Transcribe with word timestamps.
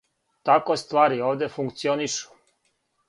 Тако 0.47 0.75
ствари 0.81 1.17
овде 1.29 1.47
функционишу. 1.57 2.27